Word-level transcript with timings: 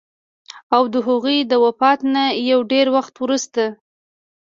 او 0.75 0.83
د 0.93 0.95
هغوي 1.07 1.37
د 1.51 1.53
وفات 1.65 1.99
نه 2.13 2.23
يو 2.49 2.59
ډېر 2.71 2.85
وخت 2.95 3.13
وروستو 3.17 3.65